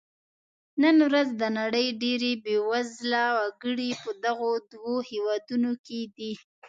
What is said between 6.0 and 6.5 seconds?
دي.